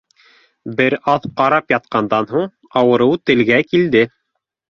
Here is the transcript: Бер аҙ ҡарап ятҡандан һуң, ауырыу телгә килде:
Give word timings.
Бер 0.77 0.95
аҙ 1.13 1.27
ҡарап 1.41 1.73
ятҡандан 1.73 2.25
һуң, 2.33 2.49
ауырыу 2.83 3.21
телгә 3.33 3.61
килде: 3.69 4.05